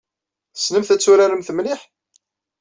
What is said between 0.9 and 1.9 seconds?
ad turaremt mliḥ?